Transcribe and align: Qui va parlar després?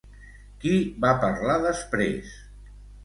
Qui 0.63 0.71
va 1.05 1.11
parlar 1.25 1.59
després? 1.67 2.33